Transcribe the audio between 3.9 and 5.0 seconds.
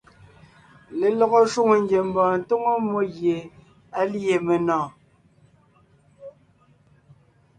á lîe menɔ̀ɔn.